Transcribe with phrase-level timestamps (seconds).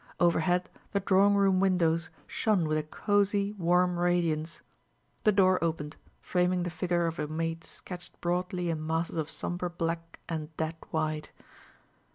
[0.19, 4.63] Overhead the drawing room windows shone with a cozy, warm radiance.
[5.25, 9.69] The door opened, framing the figure of a maid sketched broadly in masses of somber
[9.69, 11.29] black and dead white.